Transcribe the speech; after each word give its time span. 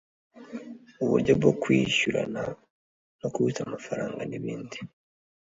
uburyo 1.03 1.31
bwo 1.39 1.51
kwishyurana 1.61 2.41
no 3.19 3.27
kubitsa 3.33 3.61
amafaranga 3.67 4.21
n’ibindi 4.29 4.77